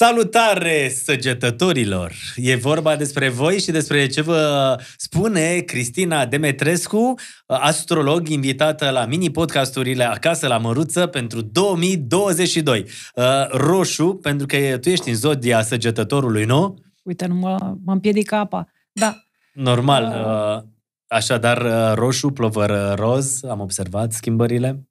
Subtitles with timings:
[0.00, 2.12] Salutare săgetătorilor!
[2.36, 7.14] E vorba despre voi și despre ce vă spune Cristina Demetrescu,
[7.46, 12.84] astrolog invitată la mini-podcasturile Acasă la Măruță pentru 2022.
[13.14, 16.78] Uh, roșu, pentru că tu ești în zodia săgetătorului, nu?
[17.02, 18.68] Uite, nu mă, mă împiedică apa.
[18.92, 19.16] Da.
[19.52, 20.04] Normal.
[20.04, 20.68] Uh,
[21.06, 24.88] așadar, uh, roșu, plovăr roz, am observat schimbările?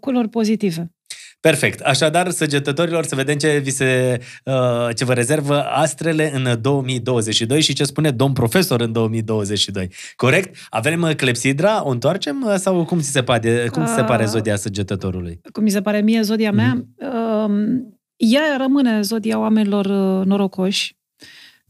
[0.00, 0.92] Culori pozitive.
[1.40, 1.80] Perfect.
[1.80, 7.72] Așadar, săgetătorilor, să vedem ce, vi se, uh, ce vă rezervă astrele în 2022 și
[7.72, 9.90] ce spune domn profesor în 2022.
[10.16, 10.56] Corect?
[10.68, 14.24] Avem uh, clepsidra, o întoarcem uh, sau cum ți se pare, cum ți se pare
[14.24, 15.40] zodia săgetătorului?
[15.52, 16.74] Cum mi se pare mie zodia mea?
[16.74, 17.98] Mm-hmm.
[18.16, 19.86] Ea rămâne zodia oamenilor
[20.24, 20.96] norocoși,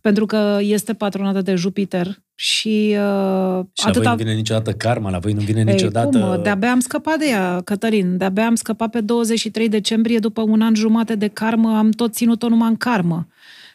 [0.01, 5.11] pentru că este patronată de Jupiter și uh, Și la voi nu vine niciodată karma,
[5.11, 6.19] la voi nu vine Ei, niciodată...
[6.19, 6.43] Cum?
[6.43, 8.17] De-abia am scăpat de ea, Cătălin.
[8.17, 12.49] De-abia am scăpat pe 23 decembrie, după un an jumate de karmă, am tot ținut-o
[12.49, 13.27] numai în karmă.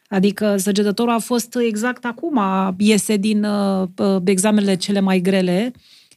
[0.10, 2.40] Adică săgetătorul a fost exact acum,
[2.78, 5.72] iese din uh, uh, examenele cele mai grele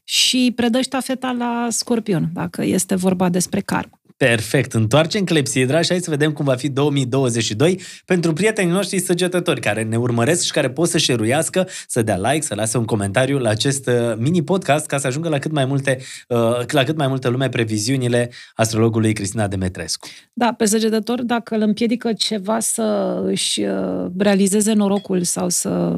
[0.05, 3.98] și predă ștafeta la scorpion, dacă este vorba despre karmă.
[4.19, 4.73] Perfect.
[4.73, 9.83] Întoarcem clepsidra și hai să vedem cum va fi 2022 pentru prietenii noștri săgetători care
[9.83, 13.49] ne urmăresc și care pot să șeruiască, să dea like, să lase un comentariu la
[13.49, 17.29] acest uh, mini-podcast ca să ajungă la cât mai multe, uh, la cât mai multe
[17.29, 20.09] lume previziunile astrologului Cristina Demetrescu.
[20.33, 25.95] Da, pe săgetător, dacă îl împiedică ceva să își uh, realizeze norocul sau să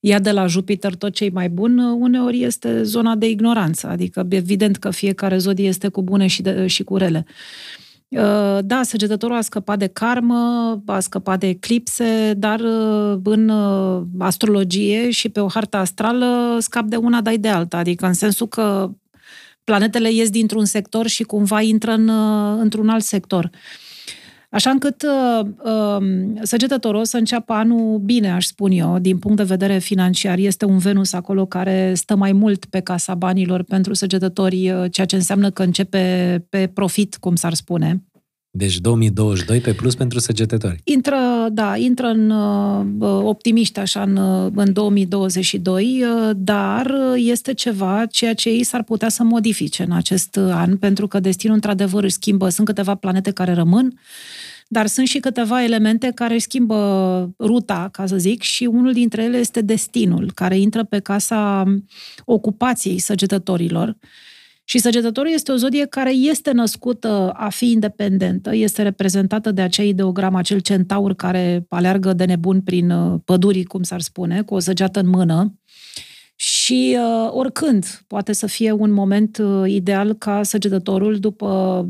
[0.00, 3.86] ia de la Jupiter tot ce mai bun, uneori este zona de ignoranță.
[3.86, 7.26] Adică, evident că fiecare zodie este cu bune și, de, și cu rele.
[8.10, 14.02] Uh, da, săgetătorul a scăpat de karmă, a scăpat de eclipse, dar uh, în uh,
[14.18, 17.76] astrologie și pe o hartă astrală scap de una, dai de alta.
[17.76, 18.90] Adică în sensul că
[19.64, 22.08] planetele ies dintr-un sector și cumva intră în,
[22.60, 23.50] într-un alt sector.
[23.52, 23.89] Uh,
[24.50, 26.06] Așa încât uh, uh,
[26.42, 30.38] săgetătorul o să înceapă anul bine, aș spun eu, din punct de vedere financiar.
[30.38, 35.06] Este un Venus acolo care stă mai mult pe casa banilor pentru săgetători, uh, ceea
[35.06, 38.04] ce înseamnă că începe pe profit, cum s-ar spune.
[38.52, 40.80] Deci 2022 pe plus pentru săgetători.
[40.84, 41.16] Intră,
[41.52, 48.34] da, intră în uh, optimiști așa în, uh, în 2022, uh, dar este ceva ceea
[48.34, 52.48] ce ei s-ar putea să modifice în acest an, pentru că destinul într-adevăr își schimbă.
[52.48, 53.98] Sunt câteva planete care rămân,
[54.68, 59.22] dar sunt și câteva elemente care își schimbă ruta, ca să zic, și unul dintre
[59.22, 61.64] ele este destinul, care intră pe casa
[62.24, 63.96] ocupației săgetătorilor.
[64.70, 69.82] Și săgetătorul este o zodie care este născută a fi independentă, este reprezentată de acea
[69.82, 74.58] ideogramă, acel centaur care aleargă de nebun prin uh, pădurii, cum s-ar spune, cu o
[74.58, 75.54] săgeată în mână.
[76.36, 81.88] Și uh, oricând poate să fie un moment uh, ideal ca săgetătorul, după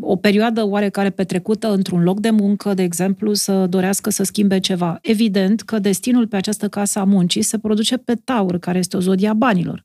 [0.00, 4.98] o perioadă oarecare petrecută într-un loc de muncă, de exemplu, să dorească să schimbe ceva.
[5.02, 9.00] Evident că destinul pe această casă a muncii se produce pe Taur, care este o
[9.00, 9.84] zodia banilor.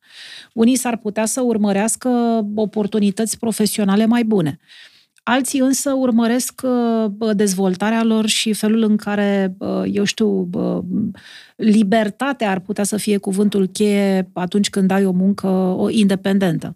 [0.53, 2.09] Unii s-ar putea să urmărească
[2.55, 4.59] oportunități profesionale mai bune.
[5.23, 6.61] Alții însă urmăresc
[7.33, 9.57] dezvoltarea lor și felul în care,
[9.91, 10.49] eu știu,
[11.55, 16.75] libertatea ar putea să fie cuvântul cheie atunci când ai o muncă independentă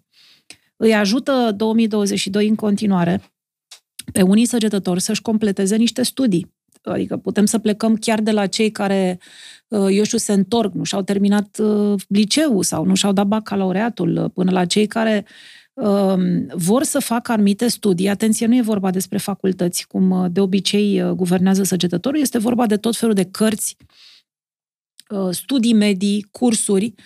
[0.76, 3.22] îi ajută 2022 în continuare
[4.12, 6.54] pe unii săgetători să-și completeze niște studii.
[6.82, 9.18] Adică putem să plecăm chiar de la cei care,
[9.68, 14.16] uh, eu știu, se întorc, nu și-au terminat uh, liceul sau nu și-au dat bacalaureatul,
[14.16, 15.26] uh, până la cei care
[15.74, 18.08] um, vor să facă anumite studii.
[18.08, 22.96] Atenție, nu e vorba despre facultăți, cum de obicei guvernează săgetătorul, este vorba de tot
[22.96, 23.76] felul de cărți,
[25.30, 27.02] studii medii, cursuri, Uh,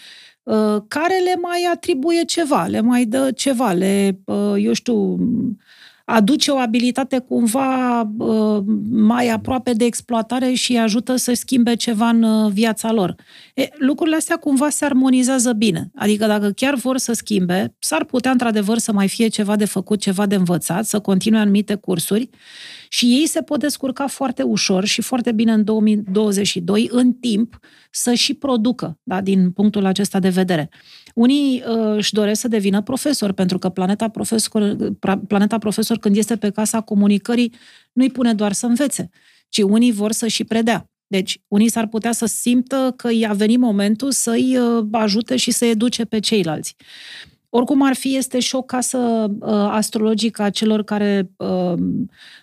[0.89, 5.19] care le mai atribuie ceva, le mai dă ceva, le, uh, eu știu,
[6.13, 12.53] aduce o abilitate cumva uh, mai aproape de exploatare și ajută să schimbe ceva în
[12.53, 13.15] viața lor.
[13.55, 15.91] E, lucrurile astea cumva se armonizează bine.
[15.95, 20.01] Adică dacă chiar vor să schimbe, s-ar putea într-adevăr să mai fie ceva de făcut,
[20.01, 22.31] ceva de învățat, să continue anumite cursuri
[22.89, 27.59] și ei se pot descurca foarte ușor și foarte bine în 2022, în timp,
[27.91, 30.69] să și producă, da, din punctul acesta de vedere.
[31.15, 34.77] Unii uh, își doresc să devină profesor, pentru că planeta profesor,
[35.29, 37.53] planeta profesor, când este pe casa comunicării,
[37.93, 39.11] nu-i pune doar să învețe,
[39.49, 40.85] ci unii vor să și predea.
[41.07, 45.65] Deci, unii s-ar putea să simtă că i-a venit momentul să-i uh, ajute și să
[45.65, 46.77] educe pe ceilalți.
[47.49, 51.75] Oricum ar fi, este și o casă uh, astrologică a celor care uh,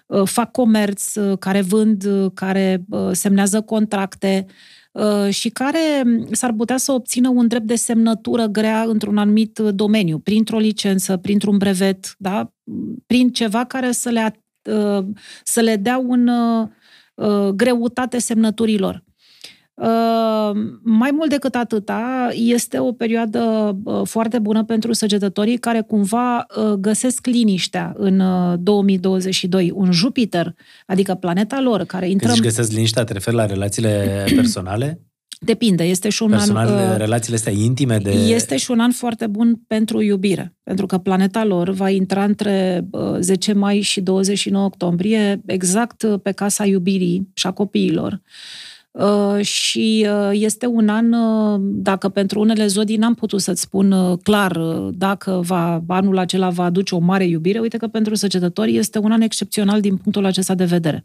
[0.05, 4.53] uh, fac comerț, uh, care vând, uh, care uh, semnează contracte uh,
[5.29, 10.57] și care s-ar putea să obțină un drept de semnătură grea într-un anumit domeniu, printr-o
[10.57, 12.51] licență, printr-un brevet, da?
[13.05, 14.41] prin ceva care să le
[15.43, 16.29] să le dea un
[17.55, 19.03] greutate semnăturilor.
[19.81, 20.51] Uh,
[20.83, 26.73] mai mult decât atâta, este o perioadă uh, foarte bună pentru săgetătorii care cumva uh,
[26.73, 28.23] găsesc liniștea în
[28.59, 29.71] 2022.
[29.75, 32.29] Un Jupiter, adică planeta lor, care intră...
[32.29, 35.01] Când găsesc liniștea, te referi la relațiile personale?
[35.39, 36.49] Depinde, este și un an...
[36.49, 38.11] Uh, relațiile astea intime de...
[38.11, 42.87] Este și un an foarte bun pentru iubire, pentru că planeta lor va intra între
[43.19, 48.21] 10 mai și 29 octombrie, exact pe casa iubirii și a copiilor.
[48.91, 54.17] Uh, și uh, este un an, uh, dacă pentru unele zodii n-am putut să-ți spun
[54.23, 54.57] clar
[54.91, 59.11] dacă va, anul acela va aduce o mare iubire, uite că pentru săgetători este un
[59.11, 61.03] an excepțional din punctul acesta de vedere.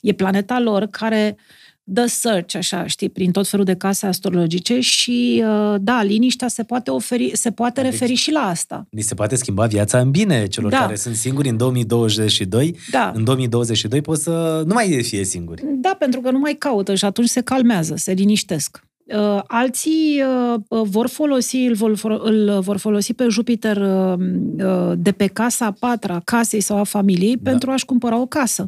[0.00, 4.80] E planeta lor care uh, dă search, așa, știi, prin tot felul de case astrologice
[4.80, 8.86] și, uh, da, liniștea se poate, oferi, se poate deci, referi și la asta.
[8.90, 10.78] Ni se poate schimba viața în bine celor da.
[10.78, 12.76] care sunt singuri în 2022.
[12.90, 13.12] Da.
[13.14, 15.62] În 2022 pot să nu mai fie singuri.
[15.66, 18.82] Da, pentru că nu mai caută și atunci se calmează, se liniștesc.
[19.16, 23.82] Uh, alții uh, uh, vor folosi, îl vor, îl vor folosi pe Jupiter
[24.94, 27.50] de pe casa a patra, casei sau a familiei, da.
[27.50, 28.64] pentru a-și cumpăra o casă.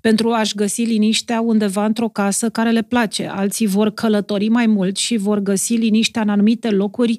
[0.00, 3.26] Pentru a-și găsi liniștea undeva într-o casă care le place.
[3.26, 7.18] Alții vor călători mai mult și vor găsi liniștea în anumite locuri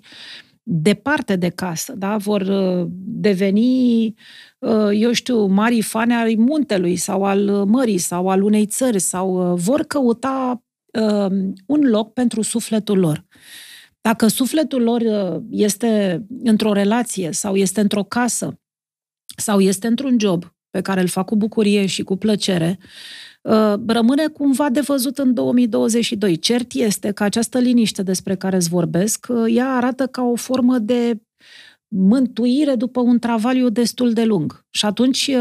[0.63, 2.18] departe de casă, da?
[2.18, 2.44] vor
[3.06, 4.13] deveni,
[4.94, 9.81] eu știu, mari fane ai muntelui sau al mării sau al unei țări sau vor
[9.81, 10.73] căuta uh,
[11.66, 13.25] un loc pentru sufletul lor.
[14.07, 18.60] Dacă sufletul lor uh, este într-o relație sau este într-o casă
[19.38, 22.80] sau este într-un job pe care îl fac cu bucurie și cu plăcere,
[23.42, 26.38] uh, rămâne cumva de văzut în 2022.
[26.38, 30.78] Cert este că această liniște despre care îți vorbesc, uh, ea arată ca o formă
[30.78, 31.22] de
[31.88, 34.66] mântuire după un travaliu destul de lung.
[34.69, 35.31] Și atunci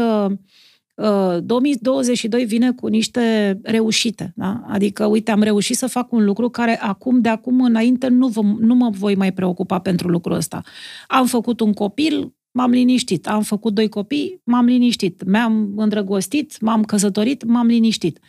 [0.95, 4.33] 2022 uh, vine cu niște reușite.
[4.35, 4.63] Da?
[4.67, 8.41] Adică, uite, am reușit să fac un lucru care acum, de acum înainte, nu, vă,
[8.41, 10.61] nu mă voi mai preocupa pentru lucrul ăsta.
[11.07, 13.27] Am făcut un copil, m-am liniștit.
[13.27, 15.23] Am făcut doi copii, m-am liniștit.
[15.25, 18.19] Mi-am îndrăgostit, m-am căsătorit, m-am liniștit.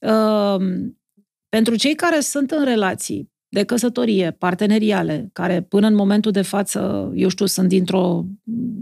[0.00, 0.56] Uh,
[1.48, 7.12] pentru cei care sunt în relații de căsătorie, parteneriale, care până în momentul de față,
[7.14, 8.24] eu știu, sunt dintr-o,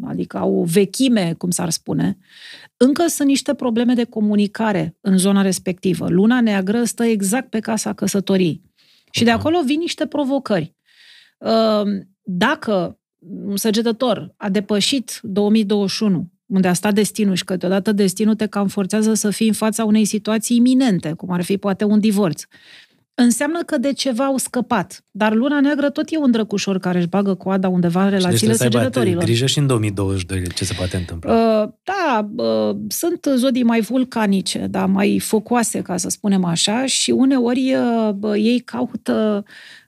[0.04, 2.18] adică au o vechime, cum s-ar spune,
[2.76, 6.08] încă sunt niște probleme de comunicare în zona respectivă.
[6.08, 8.62] Luna neagră stă exact pe casa căsătoriei.
[9.10, 10.74] Și de acolo vin niște provocări.
[11.38, 12.98] Ehm, dacă
[13.44, 19.14] un săgetător a depășit 2021, unde a stat destinul și câteodată destinul te cam forțează
[19.14, 22.42] să fii în fața unei situații iminente, cum ar fi poate un divorț,
[23.22, 25.04] înseamnă că de ceva au scăpat.
[25.10, 28.58] Dar luna neagră tot e un drăcușor care își bagă coada undeva în relațiile și
[28.58, 29.22] deci săgetătorilor.
[29.22, 31.32] grijă și în 2022 ce se poate întâmpla.
[31.32, 37.10] Uh, da, uh, sunt zodii mai vulcanice, da, mai focoase, ca să spunem așa, și
[37.10, 37.74] uneori
[38.22, 39.44] uh, ei caută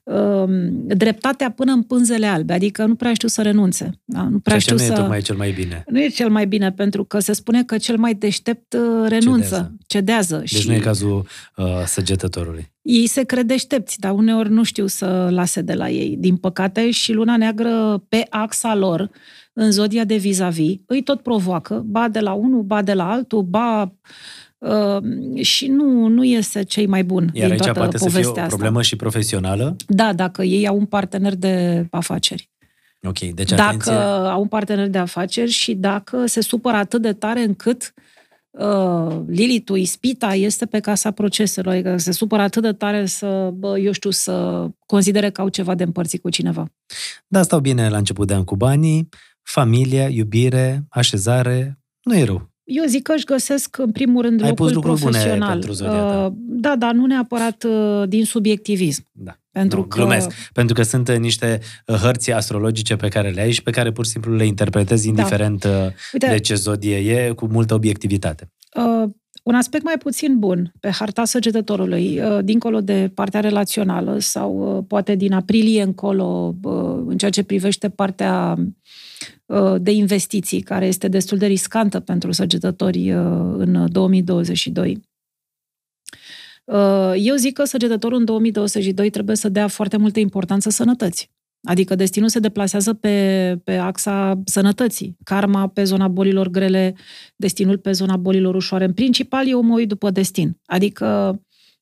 [0.85, 3.89] dreptatea până în pânzele albe, adică nu prea știu să renunțe.
[4.05, 4.23] Da?
[4.23, 4.91] Nu prea știu nu să...
[4.91, 5.83] e tocmai cel mai bine.
[5.87, 9.45] Nu e cel mai bine, pentru că se spune că cel mai deștept uh, renunță,
[9.47, 9.75] cedează.
[9.87, 10.67] cedează deci și...
[10.67, 11.25] nu e cazul
[11.55, 12.71] uh, săgetătorului.
[12.81, 16.15] Ei se cred deștepți, dar uneori nu știu să lase de la ei.
[16.19, 19.09] Din păcate, și luna neagră pe axa lor,
[19.53, 23.41] în zodia de vis-a-vis, îi tot provoacă, ba de la unul, ba de la altul,
[23.41, 23.93] ba
[24.61, 28.29] Uh, și nu, nu iese cei mai bun Iar din aici poate să fie o
[28.29, 28.45] asta.
[28.45, 29.75] problemă și profesională?
[29.87, 32.49] Da, dacă ei au un partener de afaceri.
[33.03, 33.93] Ok, deci Dacă atenție...
[34.31, 37.93] au un partener de afaceri și dacă se supără atât de tare încât
[38.49, 43.79] uh, Lilitul, ispita, este pe casa proceselor, adică se supără atât de tare să, bă,
[43.79, 46.71] eu știu, să considere că au ceva de împărțit cu cineva.
[47.27, 49.09] Da, stau bine la început de an cu banii,
[49.41, 52.50] familie, iubire, așezare, nu e rău.
[52.73, 55.37] Eu zic că își găsesc, în primul rând, Ai locul pus profesional.
[55.37, 59.07] Bune pentru zodia uh, Da, dar nu neapărat uh, din subiectivism.
[59.11, 59.35] Da.
[59.51, 59.97] Pentru nu, că...
[59.97, 60.31] glumesc.
[60.53, 64.05] Pentru că sunt niște uh, hărți astrologice pe care le ai și pe care pur
[64.05, 65.09] și simplu le interpretezi da.
[65.09, 65.91] indiferent da.
[66.13, 68.51] Uite, de ce zodie e, cu multă obiectivitate.
[69.33, 74.77] Uh, un aspect mai puțin bun pe harta săgetătorului, uh, dincolo de partea relațională sau
[74.77, 78.57] uh, poate din aprilie încolo, uh, în ceea ce privește partea
[79.77, 83.09] de investiții, care este destul de riscantă pentru săgetători
[83.57, 85.01] în 2022.
[87.15, 91.29] Eu zic că săgetătorul în 2022 trebuie să dea foarte multă importanță sănătății.
[91.63, 95.17] Adică destinul se deplasează pe, pe axa sănătății.
[95.23, 96.95] Karma pe zona bolilor grele,
[97.35, 98.85] destinul pe zona bolilor ușoare.
[98.85, 100.57] În principal, eu mă uit după destin.
[100.65, 101.39] Adică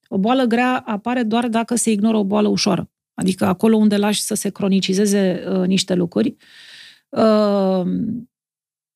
[0.08, 2.90] o boală grea apare doar dacă se ignoră o boală ușoară.
[3.14, 6.36] Adică acolo unde lași să se cronicizeze uh, niște lucruri.
[7.10, 7.82] Uh,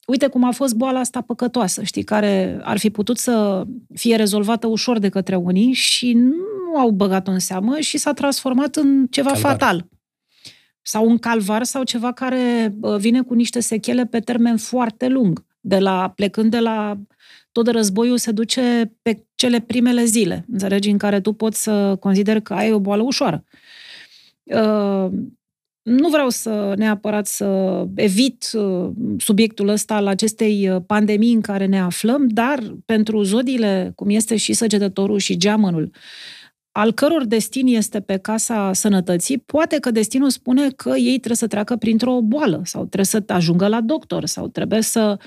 [0.08, 3.64] uite cum a fost boala asta păcătoasă, știi, care ar fi putut să
[3.94, 8.76] fie rezolvată ușor de către unii și nu au băgat-o în seamă și s-a transformat
[8.76, 9.52] în ceva calvar.
[9.52, 9.88] fatal.
[10.84, 15.46] Sau un calvar sau ceva care vine cu niște sechele pe termen foarte lung.
[15.60, 16.98] De la, plecând de la
[17.52, 21.96] tot de războiul se duce pe cele primele zile, înțelegi, în care tu poți să
[22.00, 23.44] consideri că ai o boală ușoară.
[24.44, 25.12] Uh,
[25.82, 27.48] nu vreau să neapărat să
[27.96, 33.92] evit uh, subiectul ăsta al acestei uh, pandemii în care ne aflăm, dar pentru zodiile,
[33.96, 35.92] cum este și săgetătorul și geamănul,
[36.76, 41.48] al căror destin este pe casa sănătății, poate că destinul spune că ei trebuie să
[41.48, 45.26] treacă printr-o boală sau trebuie să ajungă la doctor sau trebuie să uh,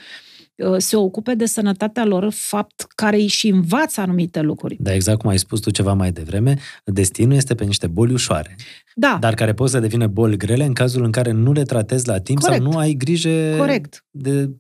[0.56, 4.76] Uh, se ocupe de sănătatea lor, fapt care îi și învață anumite lucruri.
[4.78, 8.56] Da, exact cum ai spus tu ceva mai devreme, destinul este pe niște boli ușoare.
[8.94, 9.16] Da.
[9.20, 12.20] Dar care pot să devină boli grele în cazul în care nu le tratezi la
[12.20, 12.62] timp Corect.
[12.62, 14.04] sau nu ai grijă Corect.
[14.10, 14.50] De,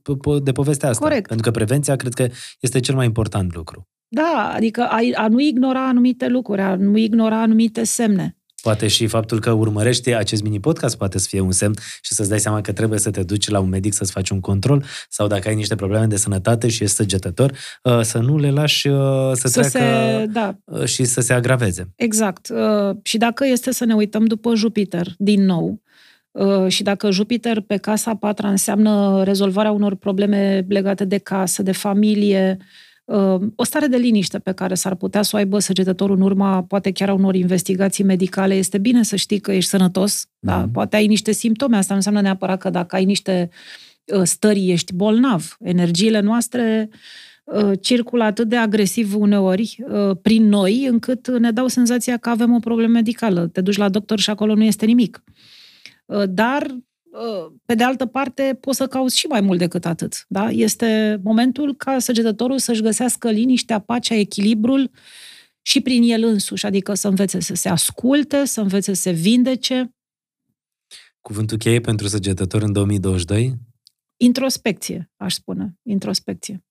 [0.42, 1.04] de povestea asta.
[1.04, 1.26] Corect.
[1.26, 2.28] Pentru că prevenția cred că
[2.60, 3.88] este cel mai important lucru.
[4.08, 8.36] Da, adică a, a nu ignora anumite lucruri, a nu ignora anumite semne.
[8.62, 12.40] Poate și faptul că urmărești acest mini-podcast poate să fie un semn și să-ți dai
[12.40, 15.48] seama că trebuie să te duci la un medic să-ți faci un control sau dacă
[15.48, 18.96] ai niște probleme de sănătate și ești săgetător, uh, să nu le lași uh,
[19.32, 20.56] să, să treacă se, da.
[20.64, 21.92] Uh, și să se agraveze.
[21.96, 22.52] Exact.
[23.02, 25.82] Și dacă este să ne uităm după Jupiter, din nou,
[26.68, 32.56] și dacă Jupiter pe casa patra înseamnă rezolvarea unor probleme legate de casă, de familie,
[33.56, 36.92] o stare de liniște pe care s-ar putea să o aibă săgetătorul în urma, poate
[36.92, 38.54] chiar a unor investigații medicale.
[38.54, 40.50] Este bine să știi că ești sănătos, mm.
[40.50, 40.58] da?
[40.58, 40.70] Mhm.
[40.70, 43.50] poate ai niște simptome, asta nu înseamnă neapărat că dacă ai niște
[44.12, 45.56] ă, stări ești bolnav.
[45.60, 46.88] Energiile noastre
[47.54, 52.54] ă, circulă atât de agresiv uneori ă, prin noi, încât ne dau senzația că avem
[52.54, 53.46] o problemă medicală.
[53.46, 55.22] Te duci la doctor și acolo nu este nimic.
[56.28, 56.76] Dar
[57.64, 60.24] pe de altă parte, poți să cauți și mai mult decât atât.
[60.28, 60.50] Da?
[60.50, 64.90] Este momentul ca săgetătorul să-și găsească liniștea, pacea, echilibrul
[65.62, 69.94] și prin el însuși, adică să învețe să se asculte, să învețe să se vindece.
[71.20, 73.54] Cuvântul cheie pentru săgetător în 2022?
[74.16, 75.78] Introspecție, aș spune.
[75.82, 76.64] Introspecție.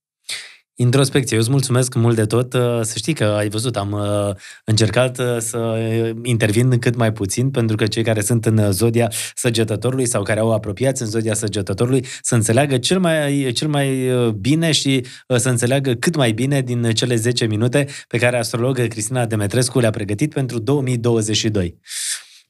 [0.78, 1.36] Introspecție.
[1.36, 2.54] Eu îți mulțumesc mult de tot.
[2.54, 5.78] Uh, să știi că ai văzut, am uh, încercat uh, să
[6.24, 10.54] intervin cât mai puțin, pentru că cei care sunt în zodia săgetătorului sau care au
[10.54, 15.06] apropiați în zodia săgetătorului să înțeleagă cel mai, cel mai bine și
[15.36, 19.90] să înțeleagă cât mai bine din cele 10 minute pe care astrologă Cristina Demetrescu le-a
[19.90, 21.80] pregătit pentru 2022.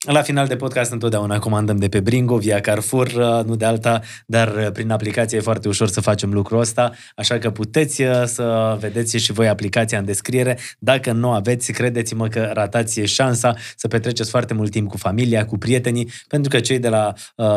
[0.06, 4.02] La final de podcast întotdeauna comandăm de pe Bringo, via Carrefour, uh, nu de alta,
[4.26, 8.24] dar uh, prin aplicație e foarte ușor să facem lucrul ăsta, așa că puteți uh,
[8.26, 10.58] să vedeți și voi aplicația în descriere.
[10.80, 15.58] Dacă nu aveți, credeți-mă că ratați șansa să petreceți foarte mult timp cu familia, cu
[15.58, 17.14] prietenii, pentru că cei de la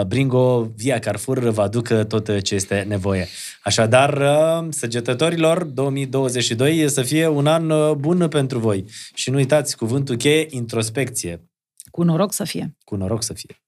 [0.07, 3.26] Bringo, via Carrefour, vă aduc tot ce este nevoie.
[3.62, 4.23] Așadar,
[4.69, 8.85] săgetătorilor, 2022 să fie un an bun pentru voi.
[9.14, 11.48] Și nu uitați cuvântul cheie, introspecție.
[11.99, 12.76] Cu noroc să fie.
[12.85, 13.62] Cu noroc să fie.